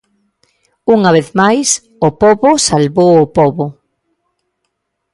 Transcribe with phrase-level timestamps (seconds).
[0.95, 1.67] Unha vez máis,
[2.07, 3.65] o pobo salvou o pobo.